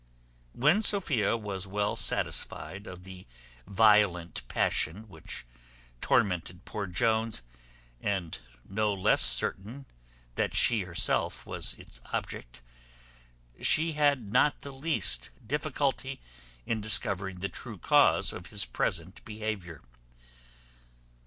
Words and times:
When 0.53 0.81
Sophia 0.81 1.37
was 1.37 1.67
well 1.67 1.95
satisfied 1.95 2.87
of 2.87 3.03
the 3.03 3.27
violent 3.67 4.41
passion 4.47 5.07
which 5.07 5.45
tormented 6.01 6.65
poor 6.65 6.87
Jones, 6.87 7.43
and 8.01 8.35
no 8.67 8.91
less 8.95 9.21
certain 9.21 9.85
that 10.33 10.55
she 10.55 10.81
herself 10.85 11.45
was 11.45 11.75
its 11.75 12.01
object, 12.11 12.63
she 13.61 13.91
had 13.91 14.33
not 14.33 14.61
the 14.61 14.71
least 14.71 15.29
difficulty 15.45 16.19
in 16.65 16.81
discovering 16.81 17.39
the 17.41 17.47
true 17.49 17.77
cause 17.77 18.33
of 18.33 18.47
his 18.47 18.65
present 18.65 19.23
behaviour. 19.23 19.83